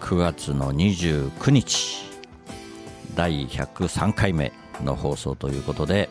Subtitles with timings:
[0.00, 2.04] 9月の29日
[3.14, 6.08] 第103回目の放送ということで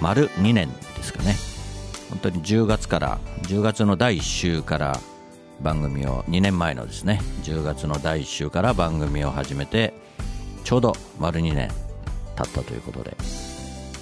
[0.00, 1.34] 丸2年ですかね。
[2.10, 4.98] 本当に10月から10月の第1週から
[5.62, 9.94] 番組を2年前のですね10月の第1週から番組を始めて
[10.64, 11.70] ちょうど丸2年
[12.36, 13.16] 経ったということで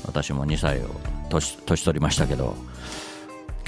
[0.06, 0.88] 私も2歳を
[1.28, 2.54] 年年取りましたけど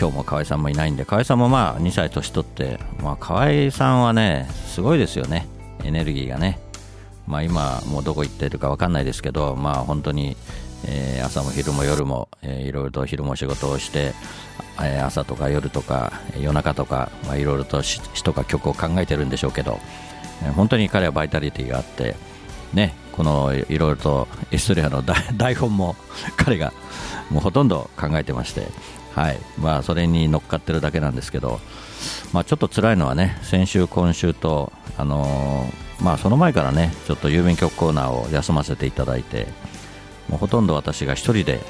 [0.00, 5.46] 今日も河合さんもいないんで河合さんもまあ2歳年取って、まあ、河合さんはねすごいですよね。
[5.84, 6.58] エネルギーがね。
[7.26, 10.38] まあ、今もうどこ行ってるか分かんないですけど、まあ、本当に、
[10.86, 14.14] えー、朝も昼も夜も、えー、いろいろと昼も仕事をして、
[14.80, 19.78] えー、朝とか夜とか夜中とか、まあ、いろいろと詩とか曲を考えてるんでしょうけど、
[20.42, 22.16] えー、本当に彼はバイタリティがあって、
[22.72, 25.04] ね、このいろいろとエストリアの
[25.36, 25.94] 台本も
[26.38, 26.72] 彼が
[27.30, 28.66] もうほとんど考えてまして、
[29.14, 29.38] はい。
[29.58, 31.60] まあ、それに乗っかってるだけなんですけど、
[32.32, 39.46] まあ、ちょっと辛いのはね先週、今週と、あのーまあ、その前からねちょっと郵便局コーナーを休ませていただいて
[40.28, 41.60] もうほとんど私が1人で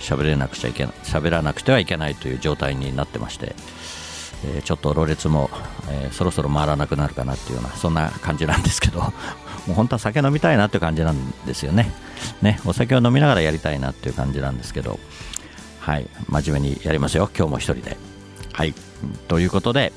[0.00, 3.54] 喋れなくちゃいけない喋らなくてはいけないという状態になってまして、
[4.46, 5.50] えー、ちょっとろれつも、
[5.90, 9.00] えー、そろそろ回らなくなるかなっていうようなそんな感じなんですけど
[9.66, 11.90] もう本当は酒飲みたいなっていう感じなんですよね。
[12.42, 14.98] ねお酒を飲みながらやりたいなっていう感じなんですけど
[15.84, 17.28] はい真面目にやりますよ。
[17.36, 17.98] 今日も1人で。
[18.54, 18.72] はい。
[19.28, 19.92] ということで、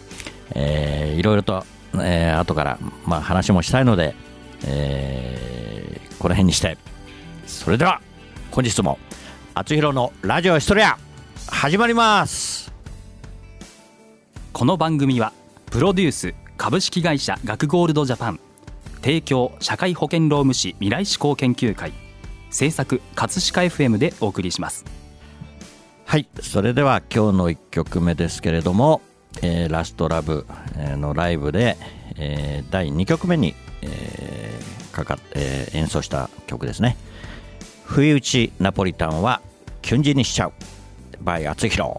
[0.53, 1.63] えー、いろいろと
[1.95, 4.13] えー、後から、まあ、話もしたいので、
[4.65, 6.77] えー、この辺にして。
[7.45, 8.01] それでは
[8.51, 8.99] 本日も
[9.55, 10.97] 「あつひろのラジオストリア」
[11.47, 12.73] 始まります。
[14.51, 15.31] この番組は
[15.71, 18.39] プロデュース株式会社学ゴールドジャパン
[19.01, 21.93] 提供社会保険労務士未来志向研究会
[22.49, 25.06] 制作葛飾 FM でお送りします。
[26.07, 26.27] はい。
[26.41, 29.01] それでは今日の1曲目ですけれども
[29.41, 30.45] えー、ラストラブ
[30.97, 31.77] のライブで、
[32.15, 36.97] えー、第2曲目に、えーかかえー、演奏した曲ですね
[37.85, 39.41] 「不意打ちナポリタンは
[39.83, 40.53] キュンジにしちゃう」
[41.23, 41.91] by 厚弘。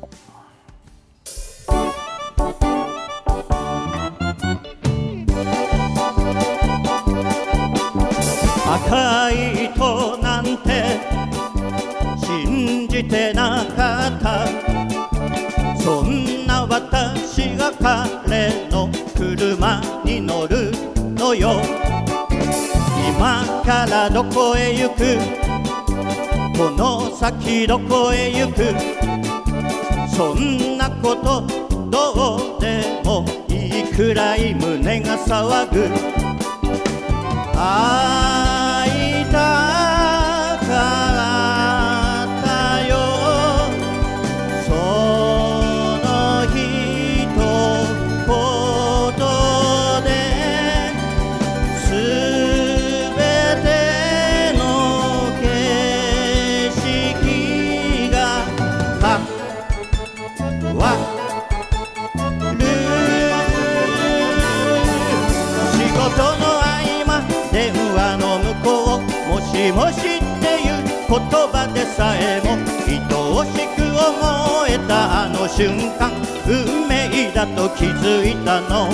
[8.70, 10.27] 赤い糸
[12.98, 14.46] 信じてなかった。
[15.78, 20.72] そんな私が彼の車に乗る
[21.14, 21.60] のよ。
[23.16, 25.16] 今からどこへ行く？
[26.56, 28.74] この先どこへ行く？
[30.10, 31.46] そんなこと
[31.88, 35.88] どうでもいいくらい胸が騒ぐ。
[37.54, 38.27] 会い
[67.68, 71.20] 電話の向こうもしもしっていう言
[71.52, 72.56] 葉でさえも
[72.86, 76.10] 愛おしく思えたあの瞬間
[76.46, 78.88] 運命だと気づいたの。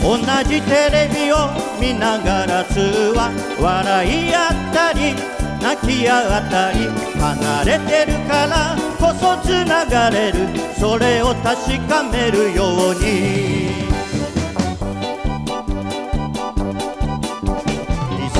[0.00, 0.18] 同
[0.48, 1.50] じテレビを
[1.80, 2.78] 見ながら通
[3.16, 3.32] 話。
[3.60, 5.16] 笑い合ったり
[5.60, 6.86] 泣き合ったり
[7.18, 10.46] 離れてるからこそつながれる。
[10.78, 13.65] それを確かめるように。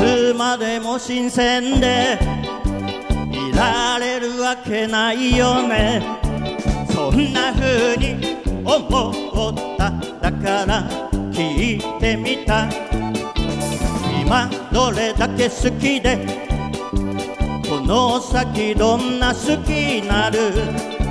[0.06, 2.17] つまでも新鮮で
[3.32, 6.00] いられるわけないよね。
[6.94, 9.91] そんな風に思った。
[10.20, 10.88] だから
[11.32, 12.69] 聞いてみた。
[14.23, 16.25] 今どれだけ好きで
[17.69, 19.70] この先どんな好き
[20.02, 20.52] になる。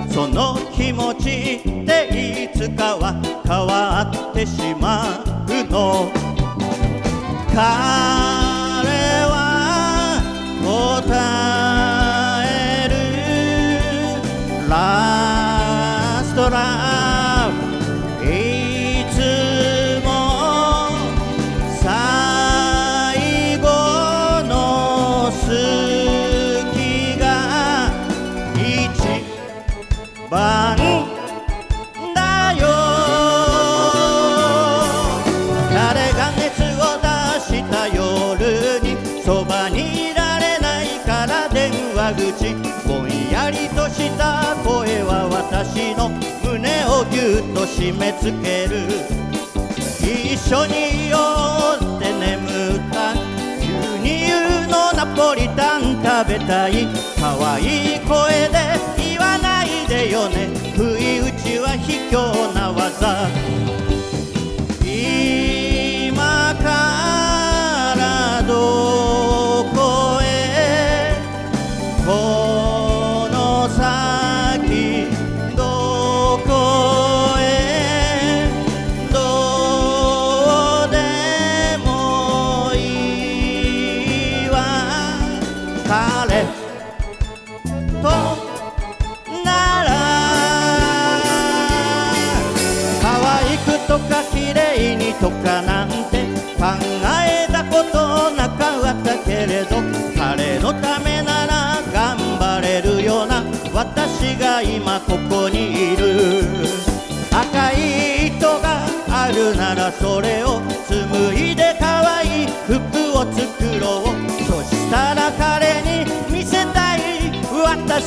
[0.09, 3.13] その気持ちでいつかは
[3.43, 5.19] 変わってしま
[5.49, 6.09] うの。
[7.53, 8.24] 彼
[47.15, 48.89] ぎゅっと締め付ける。
[50.03, 51.17] 一緒にいよ
[51.79, 53.13] うって眠った。
[54.03, 56.85] 牛乳のナポリタン食べたい。
[57.17, 58.94] 可愛い声で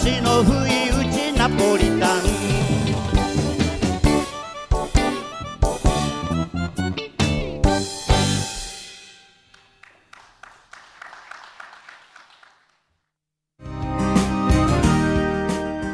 [0.09, 2.23] 私の不意打ちナポリタン。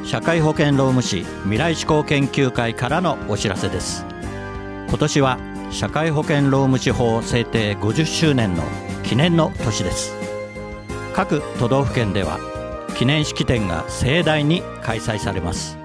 [0.06, 4.06] 社会保険労務士未来志向研究会からのお知らせです。
[4.88, 5.38] 今年は
[5.72, 8.62] 社会保険労務士法制定50周年の
[9.02, 10.14] 記念の年です。
[11.14, 12.53] 各都道府県では
[12.96, 15.76] 記念式典が盛大に開催されます。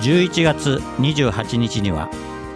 [0.00, 2.10] 11月28日には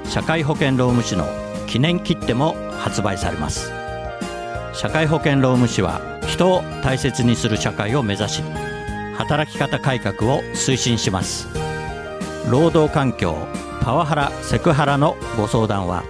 [0.04, 1.26] 社会保険労務士の
[1.66, 3.70] 記念切手も発売されます。
[4.72, 8.42] 社会保険労務士は人を大切にする社会を目指し
[9.16, 11.48] 働き方改革を推進します。
[12.50, 13.36] 労働環境
[13.82, 16.04] パワハラセクハラのご相談は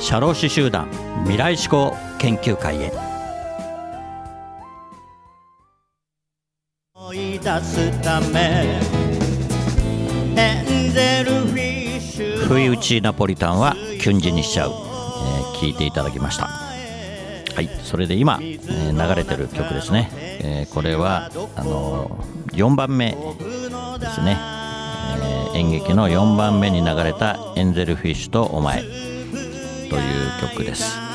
[0.00, 0.88] 社労士集団
[1.22, 3.07] 未来志向研究会へ。
[7.00, 8.80] 思い出すため
[10.36, 16.46] エンゼルフィッシュ不意打ちナポリタンはキュンジにしちゃう、えー聞いていただきました。
[16.46, 23.16] はいそれで今、えー流れてる曲ですね、えーこれはあのー4番目で
[24.08, 24.36] すね、
[25.52, 31.07] えー演劇の4番目に流れた「エンゼルフィッシュとお前」という曲です。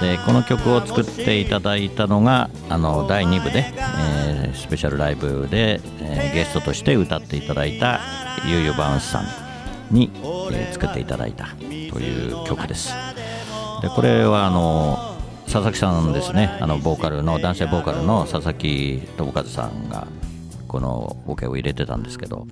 [0.00, 8.00] でこの曲を作っていただいたのがあの第2部で、えースペシャルライブで、えーゲストとして歌っていただいた
[8.46, 12.94] ゆうゆバウンスさんに、えー作っていただいたという曲です。
[13.82, 16.58] でこれはあの佐々木さんですね。
[16.60, 20.06] あのボーカルの男性ボーカルの佐々木智和さんが
[20.68, 22.46] このオケを入れてたんですけど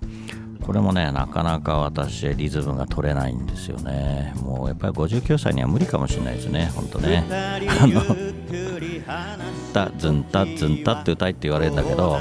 [0.68, 4.34] これもねなかなか私リズムが取れないんですよね。
[4.42, 7.24] もうやっぱり59歳には無理かもしれないですね本当ね。
[7.30, 8.02] あの
[9.72, 12.18] 「たずんたずんた」って歌いって言われるんだけど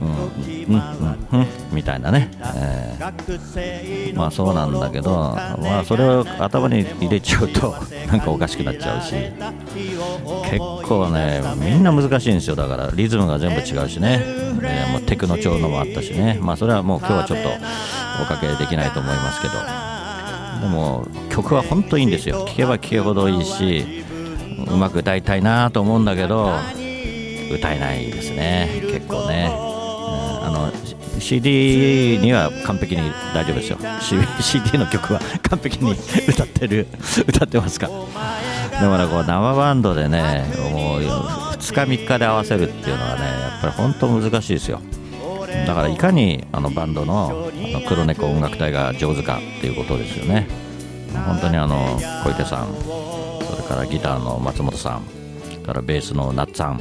[0.00, 0.82] うんうん
[1.32, 7.74] うんうんみたいなね、えーまあそうなんだけどまあそれを頭に入れちゃうと
[8.10, 9.14] なんかおかしくなっちゃうし。
[10.58, 12.56] 結構ねみんな難しいんですよ。
[12.56, 14.18] だからリズムが全部違うしね。
[14.18, 16.38] でもうテクノ調のもあったしね。
[16.40, 17.48] まあそれはもう今日はちょっと
[18.22, 19.54] おかけできないと思いますけど。
[20.60, 22.44] でも曲は本当いいんですよ。
[22.48, 24.04] 聴けば聴けほどいいし
[24.66, 26.52] うまく歌いたいなと思うんだけど
[27.52, 28.70] 歌えないですね。
[28.90, 29.74] 結構ね、うん
[30.46, 30.72] あの
[31.20, 33.02] CD には完璧に
[33.34, 33.78] 大丈夫ですよ。
[34.00, 35.94] C- CD の曲は完璧に
[36.28, 36.86] 歌ってる
[37.26, 37.92] 歌ってますから。
[38.80, 44.80] でもねこう生バンドでねもう2日3日で合わせるっていうのはねやっぱり本当難しいですよ。
[45.66, 50.48] だからいかにあのバンドのあの黒猫音楽隊が上手かっていうことですよね。
[51.26, 55.02] 本当にあの小池さんそれからギターの松本さん
[55.44, 56.80] それからベースのナッツさん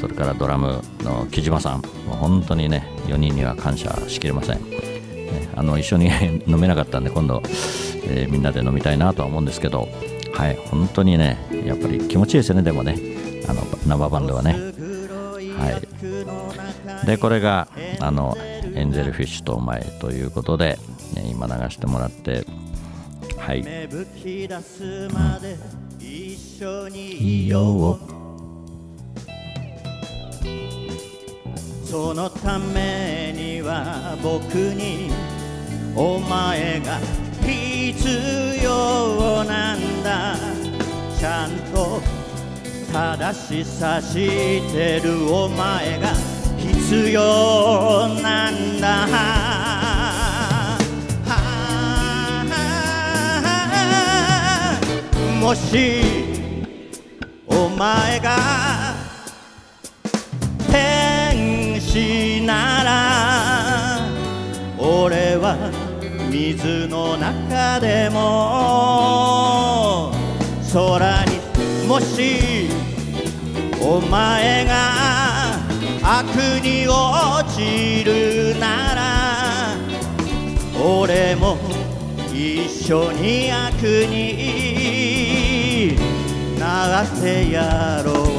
[0.00, 4.92] それからドラムの木島さんもう本当にね4人には感謝しきれません、ね
[5.54, 6.10] あの一緒に
[6.46, 7.42] 飲めなかったんで今度、
[8.04, 9.88] えーみんなで飲みたいなとは思うんですけど
[10.32, 12.96] はい本当にねやっぱり気持ちいいですよねでもね。
[13.48, 14.52] あの生バンドはね。
[14.52, 15.80] は
[17.02, 17.06] い。
[17.06, 17.68] でこれが
[18.00, 20.78] あのエンゼルフィッシュとお前ということで、
[21.14, 22.46] ね今流してもらって。
[23.36, 23.62] はい。
[23.62, 25.56] 芽吹き出すまで
[25.98, 27.98] 一緒にいいよ。
[31.84, 35.10] そのためには僕に
[35.94, 36.98] お前が
[37.96, 40.36] 必要なんだ。
[41.18, 42.00] ちゃんと
[42.92, 46.08] 正しさしてるお前が
[46.58, 49.06] 必要なんだ。
[55.40, 56.02] もし
[57.46, 58.36] お前が
[60.70, 63.98] 天使なら
[64.78, 65.56] 俺は
[66.32, 70.10] 水の中でも
[70.72, 71.38] 空に
[71.86, 72.70] もし
[73.82, 75.58] お前が
[76.02, 76.24] 悪
[76.64, 79.76] に落ちるなら
[80.82, 81.58] 俺も
[82.32, 85.98] 一緒に悪に
[86.58, 88.31] なってやろは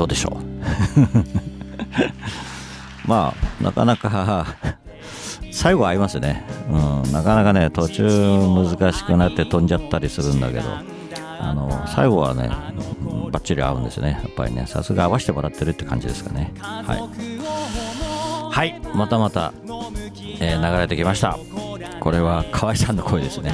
[0.00, 0.40] どうでしょう？
[3.06, 4.46] まあなかなか
[5.52, 10.62] 最後合いますね、うん、なかなかね途中難しくなって飛んじゃったりするんだけど
[11.38, 12.48] あの最後はね
[13.30, 14.18] バッチリ合うんですね。
[14.22, 16.52] やっぱりねさすが合わせてもらってるって感じですかね。
[16.60, 16.98] はい、
[18.50, 19.52] はい、またまた、
[20.40, 21.38] えー流れてきました。
[22.00, 23.52] これは河合さんの声ですね。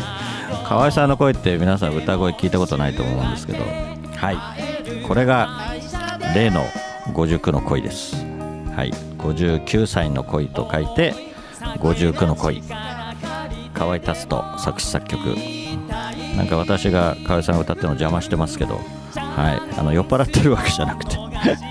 [0.65, 3.65] 河合さんの声って皆さん歌声聞いたことないと思うんですけど。
[4.17, 4.37] はい。
[5.07, 5.66] これが
[6.37, 6.66] 例の
[7.14, 8.14] 59の恋です。
[8.14, 8.93] はい。
[9.16, 11.14] 59歳の恋と書いて
[11.78, 12.62] 59の恋。
[13.73, 15.35] 河合達人作詞作曲。
[16.37, 18.75] なんか私が河合さんが歌ってるの邪魔してますけど。
[19.14, 19.78] はい。
[19.78, 21.16] あの酔っ払ってるわけじゃなくて。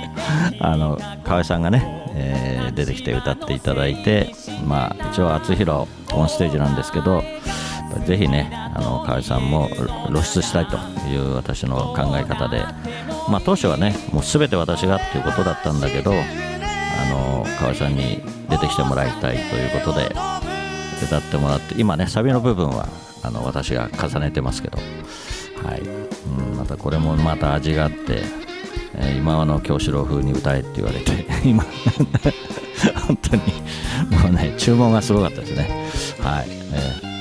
[0.60, 1.84] あの河合さんがね、
[2.15, 4.31] えー出てきて歌っていただいて
[4.67, 7.24] まあ一応厚弘オンステージなんですけど
[8.00, 9.70] ぜひねあの河合さんも
[10.08, 12.64] 露出したいという私の考え方で
[13.30, 20.14] まあ当初はねもう全て私がっていうことだったんだけどあの河合さんに出てきてもらいたいということで
[21.04, 22.88] 歌ってもらって今ねサビの部分は
[23.24, 24.78] あの私が重ねてますけど
[25.64, 28.22] はい、うん、またこれもまた味があって、
[28.96, 31.66] えー今の京志郎風に歌えって言われて 今
[33.08, 33.42] 本当に
[34.22, 35.90] もうね注文がすごかったですね。
[36.22, 37.14] はい、えー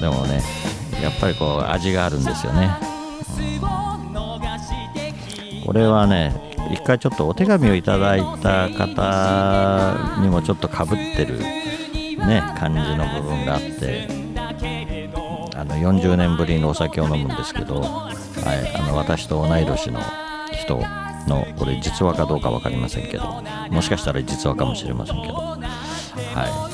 [0.00, 0.42] でもね
[1.02, 2.70] やっぱりこう味があるんですよね、
[5.60, 5.66] うん。
[5.66, 14.08] これはね一回ちょっとお手紙をいただいた方にもちょっとかぶってるね感じの部分があって
[15.56, 20.00] あの40年ぶりにお酒を飲むんですけど、はい、あの私と同い年の
[20.52, 20.78] 人
[21.26, 26.69] のこれ実話かどうか分かりませんけどもしかしたら実話かもしれませんけど、は俺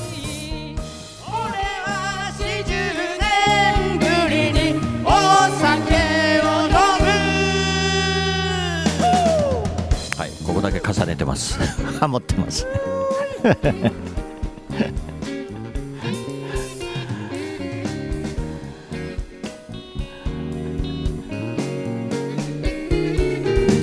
[10.71, 11.59] だけ重ねてます。
[12.01, 12.67] ハモってます。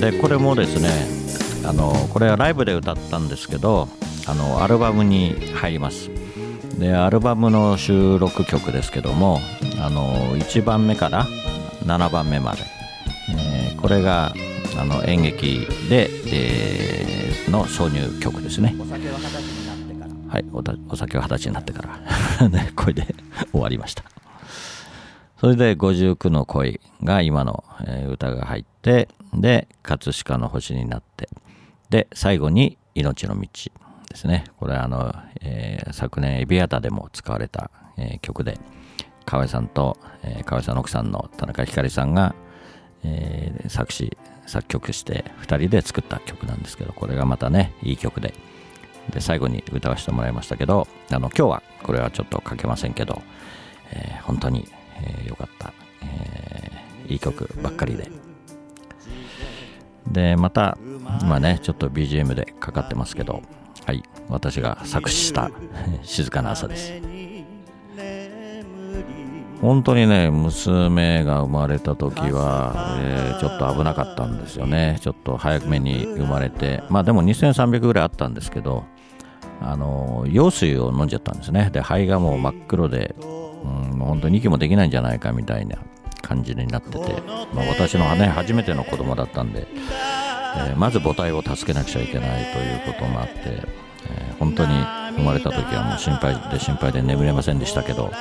[0.02, 0.90] でこれもですね
[1.66, 3.88] あのこれはライブで歌ったんですけど
[4.28, 6.10] あのアルバムに入ります。
[6.78, 9.40] でアルバムの収録曲ですけども
[9.80, 11.26] あの1番目から
[11.86, 12.64] 7番目まで、
[13.30, 14.34] えーこれが
[14.78, 18.74] あの演劇で、えーの挿入曲ですね。
[20.30, 22.00] はいおたお酒は二十歳になってか
[22.40, 22.50] ら。
[22.50, 23.14] ねこれで
[23.52, 24.04] 終わりました。
[25.40, 31.30] それで59の恋が今の、えー歌が入ってで葛飾の星になって
[31.90, 33.48] で最後に命の道
[34.10, 34.46] ですね。
[34.60, 38.58] これあの、えー昨年エビアタでも使われた、えー曲で
[39.26, 42.34] 河合さんと、えー河合さんの奥さんの田中ひかりさんが、
[43.04, 48.34] えー作詞作曲して2人で作った曲なんですけどこれがまたねいい曲で。
[49.10, 53.22] で最後に歌わせてもらいましたけどあの今日はこれはちょっとかけませんけど、
[53.92, 54.66] えー本当に良、
[55.02, 55.74] えーかった、
[56.04, 58.10] えーいい曲ばっかりで。
[60.08, 60.78] でまた
[61.22, 63.42] 今ねちょっと BGM でかかってますけど
[63.86, 65.52] はい私が作詞した
[66.04, 66.94] 静かな朝です。
[69.64, 74.98] 本当にね娘が生まれた時は、えーちょっと危なかったんですよね。
[75.02, 76.84] ちょっと早めに生まれて。
[76.90, 78.86] まあでも2300ぐらいあったんですけど
[79.62, 81.70] あの羊水を飲んじゃったんですね。
[81.72, 85.78] で肺がもう真っ黒で、うん、本当に息もできないんじゃないかみたいな
[86.22, 87.00] 感じになってて、
[87.54, 89.68] まあ、私のね初めての子供だったんで、
[90.58, 94.74] えーまず母体を助けなくちゃいけないということもあって、えー本当に
[95.16, 98.12] 生まれた時はもう心配で心配で眠れませんでしたけど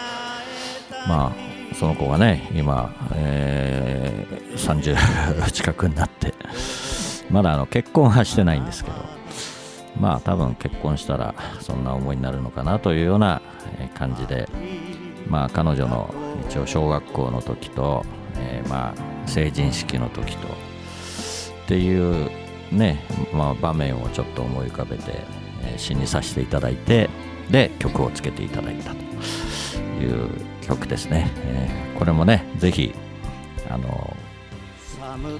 [1.09, 6.35] まあその子がね今、えー30 近くになって
[7.31, 8.97] まだあの結婚はしてないんですけど
[9.99, 13.41] まあ多分結婚したらそんな思いになるのかなというような
[13.95, 14.49] 感じで
[15.27, 16.15] まあ彼女の
[16.49, 18.05] 一応小学校の時と、
[18.37, 20.51] えーまあ成人式の時とっ
[21.69, 22.29] ていう
[22.73, 22.99] ね、
[23.33, 25.25] まあ、場面をちょっと思い浮かべて、
[25.63, 27.09] えー詩にさせていただいて
[27.51, 28.97] で曲をつけていただいたと。
[30.03, 30.29] いう
[30.61, 32.93] 曲ですね、えーこれもねぜひ
[33.71, 34.17] あの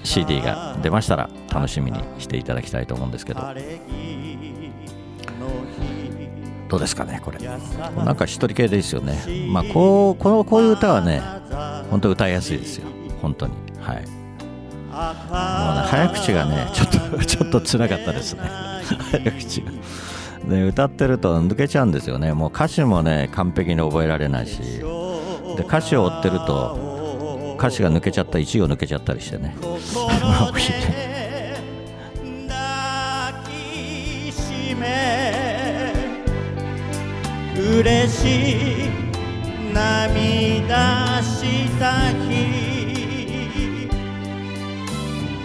[0.03, 3.41] CD が出ましたら楽しみにしていただきたいと思うんですけど。
[6.69, 7.39] どうですかねこれ。
[7.39, 9.19] なんかしっとり系ですよね。
[9.49, 11.21] まあこうこのこういう歌はね
[11.91, 12.87] 本当歌いやすいですよ。
[13.21, 13.53] 本当に。
[13.81, 13.97] はい。
[13.97, 18.41] もうね早口がねちょっとちょっと辛かったですね。
[19.11, 19.71] 早口が。
[20.47, 22.33] で歌ってると抜けちゃうんですよね。
[22.33, 24.59] もう歌詞もね完璧に覚えられないし。
[25.55, 29.55] で歌詞を追ってると歌詞が抜けちゃった一行抜けちゃったりしてね。
[29.61, 30.19] 心で
[32.49, 35.93] 抱きしめ
[37.55, 38.89] 嬉しい
[39.73, 42.73] 涙した日。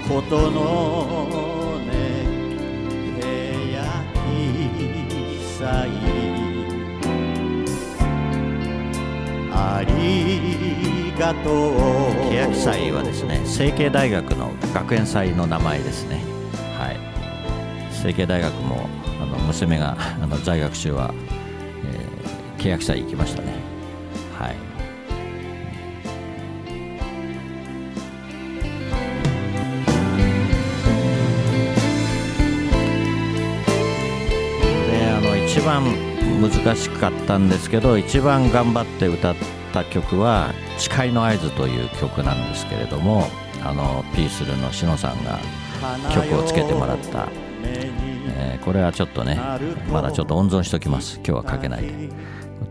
[0.09, 1.48] ことの
[5.69, 5.91] にさい
[9.53, 11.75] ありがとう。
[12.31, 16.23] 欅祭はですね成蹊大学の学園祭の名前ですね。
[16.79, 16.99] はい。
[17.93, 18.89] 成蹊大学も
[19.21, 21.13] あの娘があの在学中は、
[21.85, 23.55] えー、欅祭行きましたね。
[24.39, 24.68] はい。
[35.69, 35.85] 番
[36.41, 39.35] 難しかったんですけど一番頑張って歌っ
[39.75, 43.29] た曲は「誓いの合図」という曲なんですけれども
[43.63, 45.39] あのピースルのしのさんが
[46.11, 47.29] 曲をつけてもらった、
[47.65, 48.09] えー
[48.65, 49.41] これはちょっとね
[49.91, 51.17] まだちょっと温存しておきます。
[51.25, 52.11] 今日はかけないで。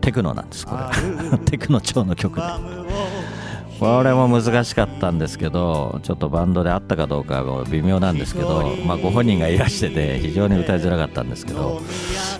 [0.00, 1.38] テクノなんですこれ。
[1.50, 2.42] テクノ調の曲で
[3.78, 11.80] これも難しかったんですけどちょっとバンドであったかどうかは微妙なんですけど、まあ、ご本人がいらしてて非常に歌いづらかったんですけど、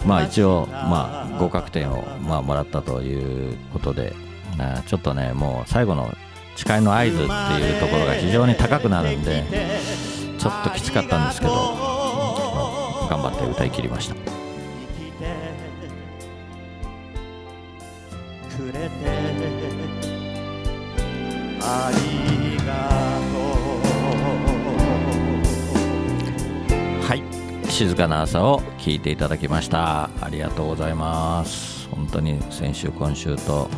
[0.04, 4.14] まあ、一応、まあ、合格点を、まあ、もらったということで
[4.58, 6.12] あちょっとねもう最後の
[6.56, 7.28] 誓いの合図っていう
[7.80, 9.44] ところが非常に高くなるんで
[10.38, 14.14] ちょっときつかったんですけど、まあ頑張って歌い切りました。
[14.14, 14.18] く
[18.72, 19.17] れて
[21.70, 22.88] ありが
[23.30, 23.36] と
[27.02, 27.22] うはい。
[27.70, 30.08] 静かな朝を聞いていただきました。
[30.22, 31.86] ありがとうございます。
[31.90, 33.68] 本当に先週今週と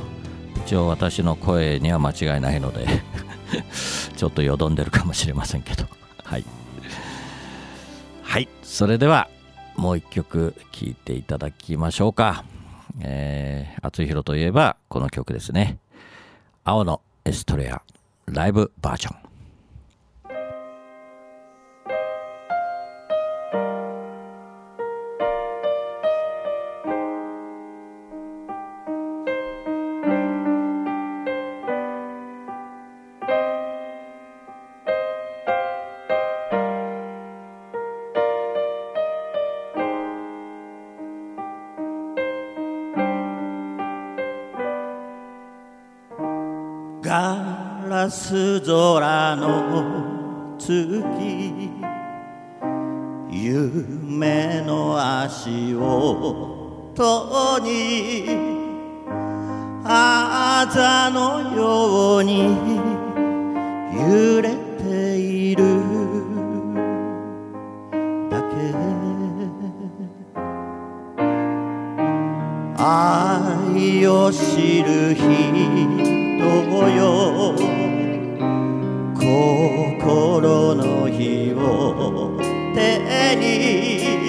[0.64, 2.86] 一応私の声には間違いないので
[4.16, 5.84] ちょっとよどんでるかもしれませんけど。
[6.22, 6.44] はい。
[8.22, 8.48] はい。
[8.62, 9.28] それでは
[9.74, 12.44] もう一曲聴いていただきましょうか。
[13.00, 15.78] えー、厚弘といえばこの曲ですね。
[16.62, 17.82] 青のエストレア
[18.26, 19.29] ライブバージョン。
[48.10, 51.70] 空の月
[53.30, 58.36] 夢の足音に
[59.84, 62.56] あざのように
[63.94, 65.64] 揺れている。
[68.28, 68.74] だけ
[72.76, 75.28] 愛を知る人
[76.88, 77.19] よ。
[79.40, 82.38] 心の火を
[82.74, 84.20] 手に。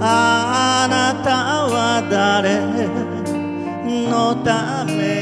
[0.00, 2.60] あなたは誰
[4.08, 5.21] のため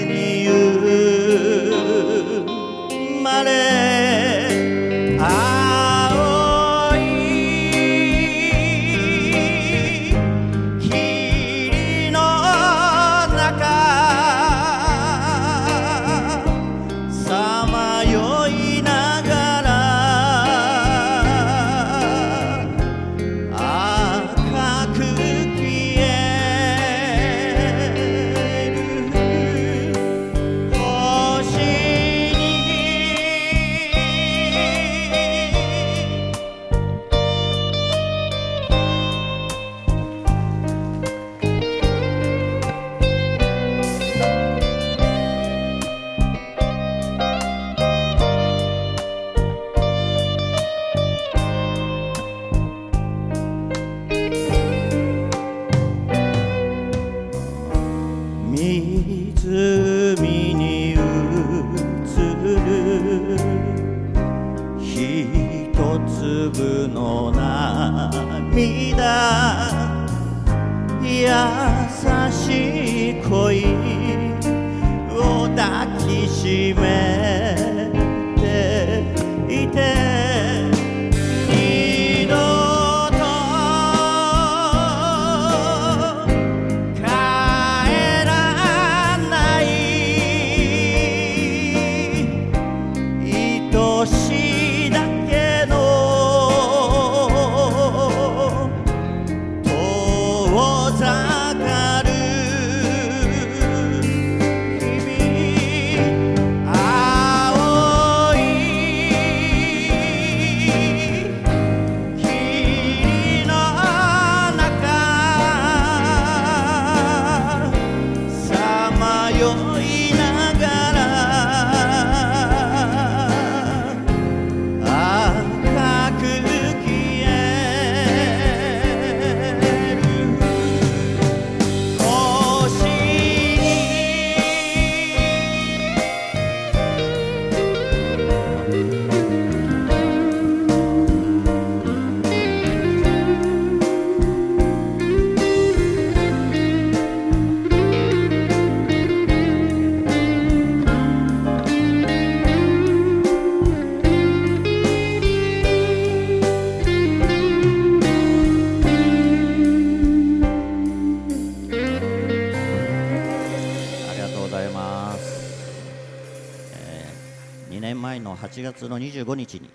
[169.00, 169.70] 25日に、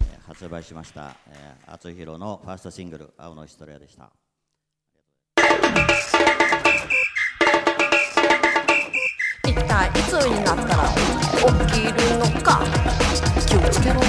[0.00, 4.10] えー発売しました、えー、厚弘のファーストシングル「青のヒストリア」でした。
[9.46, 10.82] 一体いつになったら
[11.68, 12.60] 起きるのか？
[13.46, 14.00] 気をつけろ。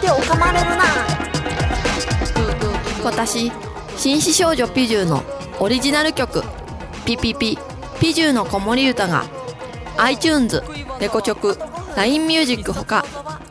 [0.00, 0.84] 手を噛まれるな。
[3.04, 3.52] 私
[3.98, 5.22] 紳士少女ピジューの
[5.60, 6.42] オリジナル曲
[7.04, 7.58] 「ピピピ
[8.00, 9.24] ピジューの子守歌が
[9.98, 10.62] iTunes
[10.98, 11.58] レコチョク
[11.94, 13.04] LINE ミュージックほか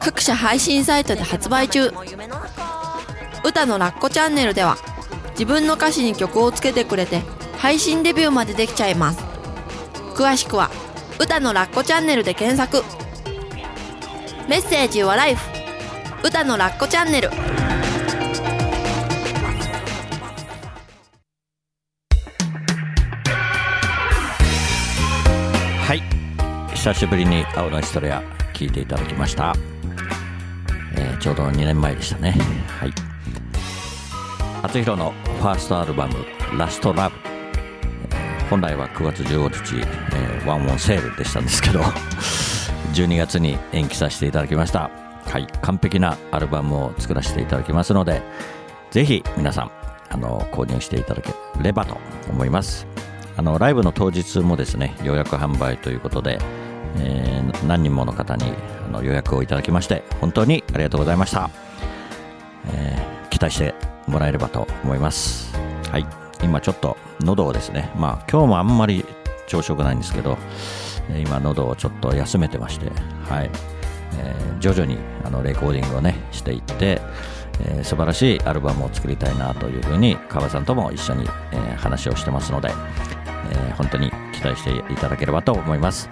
[0.04, 1.89] 各社配信サイトで発売中。
[3.46, 4.76] 歌のラッコチャンネルでは
[5.32, 7.22] 自分の歌詞に曲をつけてくれて
[7.58, 9.20] 配信デビューまでできちゃいます。
[10.13, 10.70] 詳しくは
[11.22, 12.84] 歌のラッコチャンネルで検索。
[14.50, 15.42] メッセージはライフ。
[16.22, 17.30] 歌のラッコチャンネル。
[25.80, 26.04] はい。
[26.76, 28.22] 久しぶりに青のヒストリア
[28.54, 29.56] 聞いていただきました、
[31.04, 32.36] えーちょうど2年前でしたね。
[32.80, 32.94] はい。
[34.62, 36.16] 厚弘のファーストアルバム
[36.58, 37.16] 「ラストラブ
[38.50, 41.80] 本来は9月15日、えーワンオンセールでしたんですけど
[42.94, 44.89] 12月に延期させていただきました。
[45.26, 45.48] はい。
[45.62, 48.22] 完璧なアルバムを作らせていただきますので
[48.92, 49.72] ぜひ皆さん
[50.10, 51.98] あの購入していただければと
[52.30, 52.88] 思います。
[53.36, 56.38] あのライブの当日もですね予約販売ということで、
[56.97, 58.43] えー何人もの方に
[58.88, 61.49] あの予約をいただきまして本当にありがとうございました、
[62.73, 63.73] えー期待して
[64.08, 65.56] もらえればと思います。
[65.91, 66.06] はい。
[66.43, 69.06] 今ちょっと喉をですねまあ今日もあんまり
[69.47, 70.38] 調子よくないんですけど
[71.10, 72.91] え今喉をちょっと休めてまして
[73.29, 73.49] はい、
[74.19, 77.01] えー徐々にあのレコーディングをねしていって、
[77.62, 82.69] えー素晴らしいアルバムを作りたいなというふうに川さんとも一緒に、えー話をしてますので、
[83.51, 84.12] えー本当に
[84.43, 86.10] 待していただければと思います。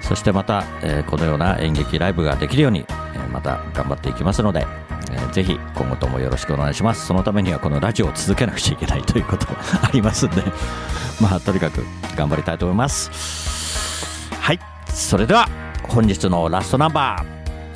[0.00, 4.66] そしてまた、えこのような演劇ライブができるように、えまた頑張っていきますので、
[5.12, 7.06] えーぜひ今後ともよろしくお願いします。
[7.06, 10.42] そのためにはこのラジオを続けなくちゃいけないということがありますんで
[11.20, 11.84] まあとにかく
[12.16, 14.30] 頑張りたいと思います。
[14.40, 14.58] はい。
[14.88, 15.48] それでは
[15.88, 17.24] 本日のラストナンバー、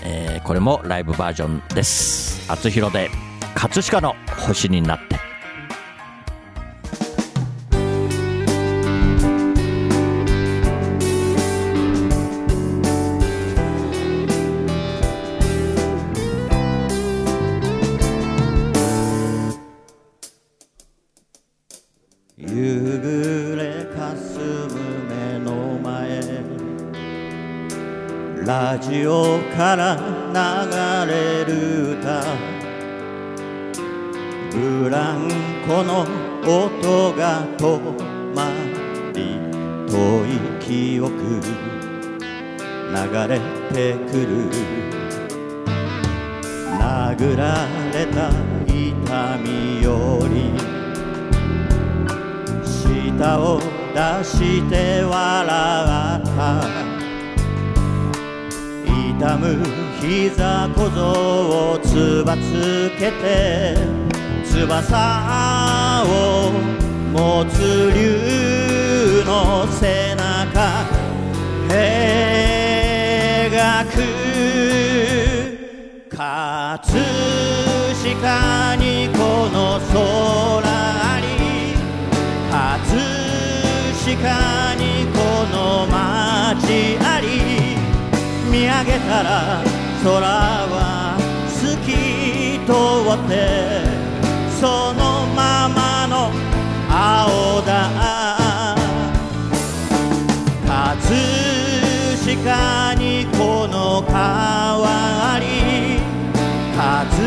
[0.04, 2.50] えーこれもライブバージョンです。
[2.50, 3.10] 厚弘で
[3.54, 5.12] 葛飾の星になって
[29.62, 32.25] から流れる歌。
[34.51, 35.31] ブラン
[35.68, 36.01] コの
[36.42, 37.79] 音が止
[38.35, 38.51] ま
[39.14, 39.38] り
[39.87, 41.12] 遠い記憶。
[42.90, 42.98] 流
[43.29, 43.38] れ
[43.72, 44.51] てくる。
[46.81, 48.33] 殴られた
[48.66, 50.51] 痛みより。
[52.64, 53.61] 舌を
[53.94, 56.81] 出して笑った。
[59.22, 59.54] 痛む
[60.00, 61.00] 膝小僧
[61.74, 63.76] をつばつけて
[64.44, 66.50] 翼を
[67.12, 70.85] 持つ竜の背中
[71.68, 71.78] 描
[73.92, 74.02] く。
[76.11, 77.00] 葛
[78.02, 79.18] 飾にこ
[79.52, 80.02] の空
[80.66, 81.24] あり
[82.50, 82.98] 葛
[84.04, 85.16] 飾にこ
[85.54, 87.01] の街あり。
[88.84, 89.62] げたら
[90.02, 91.16] 空は
[91.48, 92.72] 透き通
[93.14, 93.32] って
[94.60, 96.30] そのままの
[96.90, 97.90] 青だ。
[100.66, 101.16] 葛
[102.44, 105.44] 飾にこの変わり
[106.76, 107.20] 葛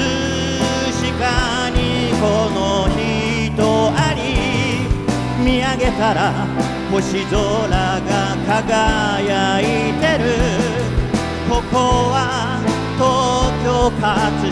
[0.91, 1.77] 飾に
[2.19, 4.19] この人あり
[5.43, 6.33] 見上げたら
[6.91, 7.37] 星空
[7.69, 8.01] が
[8.47, 9.63] 輝い
[10.01, 10.54] てる。
[11.47, 11.77] ここ
[12.11, 12.59] は
[12.97, 14.51] 東京葛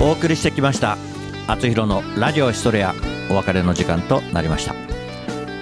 [0.00, 0.04] 飾。
[0.04, 0.98] お送りしてきました。
[1.46, 2.94] 厚弘のラジオヒストレア
[3.30, 4.74] お別れの時間となりました。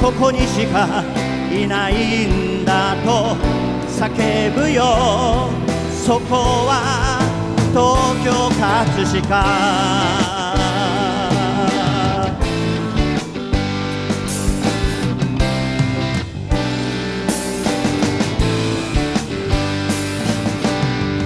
[0.00, 1.04] ここにしか
[1.52, 3.36] いないんだと
[3.88, 5.50] 叫ぶよ。
[6.06, 7.18] そこは
[7.72, 10.38] 東京葛飾。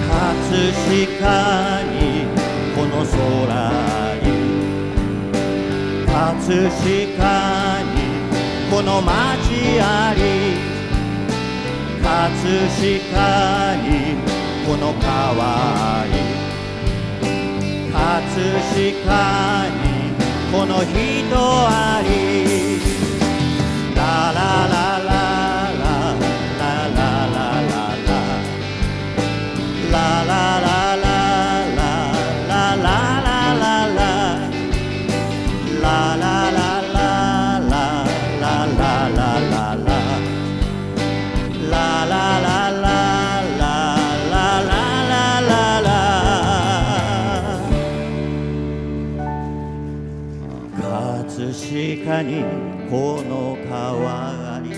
[0.09, 0.71] 葛
[1.17, 1.82] 飾
[6.45, 8.03] 葛飾に
[8.69, 10.19] この街あり
[12.03, 14.17] 葛飾に
[14.67, 16.11] この川あり
[17.93, 17.95] 葛
[18.73, 19.87] 飾に
[20.51, 20.93] この人
[21.39, 22.52] あり
[52.13, 52.43] 飾に
[52.91, 54.69] この川あり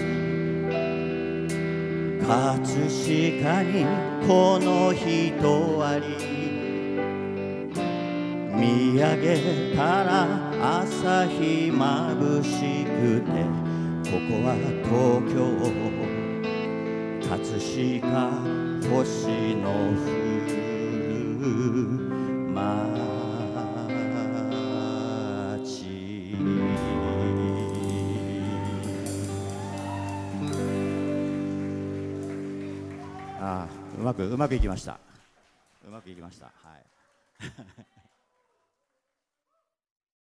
[2.25, 3.85] 葛飾に
[4.25, 6.35] この人あり。
[8.55, 13.27] 見上げたら朝日まぶしくて
[14.09, 14.95] ここは東
[15.35, 15.35] 京
[17.19, 17.35] 葛
[17.99, 18.15] 飾
[18.89, 20.07] 星の降
[21.41, 21.51] る
[22.53, 23.04] 町
[34.05, 34.99] まくうまくいきました。
[35.85, 36.45] うまくいきました。
[36.45, 37.94] はい。